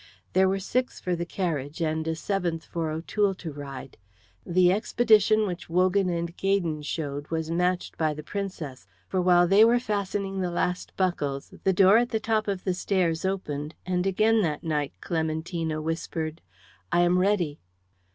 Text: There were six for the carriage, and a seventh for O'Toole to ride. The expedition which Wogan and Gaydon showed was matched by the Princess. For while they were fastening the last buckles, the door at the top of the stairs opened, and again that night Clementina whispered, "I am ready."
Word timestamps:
There 0.33 0.49
were 0.49 0.57
six 0.57 0.99
for 0.99 1.15
the 1.15 1.27
carriage, 1.27 1.79
and 1.79 2.07
a 2.07 2.15
seventh 2.15 2.65
for 2.65 2.89
O'Toole 2.89 3.35
to 3.35 3.53
ride. 3.53 3.97
The 4.43 4.71
expedition 4.71 5.45
which 5.45 5.69
Wogan 5.69 6.09
and 6.09 6.35
Gaydon 6.35 6.81
showed 6.81 7.27
was 7.29 7.51
matched 7.51 7.99
by 7.99 8.15
the 8.15 8.23
Princess. 8.23 8.87
For 9.07 9.21
while 9.21 9.47
they 9.47 9.63
were 9.63 9.79
fastening 9.79 10.41
the 10.41 10.49
last 10.49 10.97
buckles, 10.97 11.53
the 11.63 11.71
door 11.71 11.99
at 11.99 12.09
the 12.09 12.19
top 12.19 12.47
of 12.47 12.63
the 12.63 12.73
stairs 12.73 13.25
opened, 13.25 13.75
and 13.85 14.07
again 14.07 14.41
that 14.41 14.63
night 14.63 14.93
Clementina 15.01 15.79
whispered, 15.79 16.41
"I 16.91 17.01
am 17.01 17.19
ready." 17.19 17.59